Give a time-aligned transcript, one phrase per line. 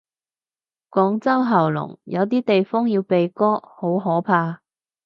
[0.89, 4.61] 廣州喉嚨，有啲地方要鼻哥，好可怕。